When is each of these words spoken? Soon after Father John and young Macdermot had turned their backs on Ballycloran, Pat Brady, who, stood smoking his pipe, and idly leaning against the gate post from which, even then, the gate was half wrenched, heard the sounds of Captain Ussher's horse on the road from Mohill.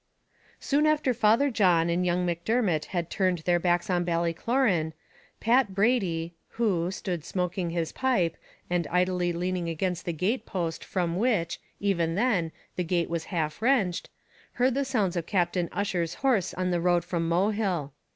Soon 0.59 0.87
after 0.87 1.13
Father 1.13 1.51
John 1.51 1.87
and 1.87 2.03
young 2.03 2.25
Macdermot 2.25 2.85
had 2.85 3.11
turned 3.11 3.37
their 3.39 3.59
backs 3.59 3.87
on 3.87 4.03
Ballycloran, 4.03 4.93
Pat 5.39 5.75
Brady, 5.75 6.33
who, 6.57 6.89
stood 6.89 7.23
smoking 7.23 7.69
his 7.69 7.91
pipe, 7.91 8.35
and 8.67 8.87
idly 8.87 9.31
leaning 9.31 9.69
against 9.69 10.05
the 10.05 10.11
gate 10.11 10.47
post 10.47 10.83
from 10.83 11.17
which, 11.17 11.59
even 11.79 12.15
then, 12.15 12.51
the 12.77 12.83
gate 12.83 13.11
was 13.11 13.25
half 13.25 13.61
wrenched, 13.61 14.09
heard 14.53 14.73
the 14.73 14.85
sounds 14.85 15.15
of 15.15 15.27
Captain 15.27 15.69
Ussher's 15.71 16.15
horse 16.25 16.51
on 16.55 16.71
the 16.71 16.81
road 16.81 17.05
from 17.05 17.29
Mohill. 17.29 17.91